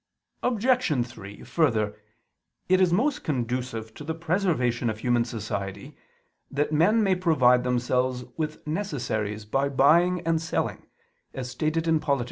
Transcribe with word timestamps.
Obj. 0.41 1.05
3: 1.07 1.43
Further, 1.43 1.95
it 2.67 2.81
is 2.81 2.91
most 2.91 3.23
conducive 3.23 3.93
to 3.93 4.03
the 4.03 4.15
preservation 4.15 4.89
of 4.89 4.97
human 4.97 5.23
society 5.25 5.95
that 6.49 6.71
men 6.73 7.03
may 7.03 7.13
provide 7.13 7.63
themselves 7.63 8.25
with 8.35 8.65
necessaries 8.65 9.45
by 9.45 9.69
buying 9.69 10.21
and 10.21 10.41
selling, 10.41 10.87
as 11.35 11.51
stated 11.51 11.87
in 11.87 11.99
_Polit. 11.99 12.19